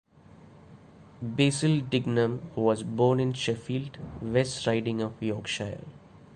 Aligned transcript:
Basil 1.21 1.81
Dignam 1.87 2.41
was 2.55 2.81
born 2.81 3.19
in 3.19 3.33
Sheffield, 3.33 3.99
West 4.19 4.65
Riding 4.65 4.99
of 4.99 5.13
Yorkshire. 5.21 5.81